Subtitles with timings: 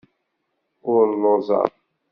[0.93, 1.69] Ur lluẓeɣ.